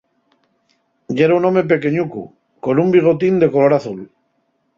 Yera 1.19 1.35
un 1.39 1.45
home 1.49 1.63
pequeñucu, 1.73 2.23
con 2.69 2.81
un 2.85 2.91
bigotín 2.97 3.35
de 3.45 3.53
color 3.59 3.73
azul 3.79 4.01